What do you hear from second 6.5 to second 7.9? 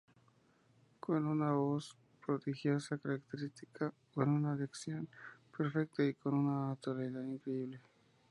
naturalidad increíble.